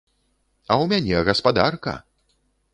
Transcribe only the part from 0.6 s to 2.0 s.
А ў мяне гаспадарка!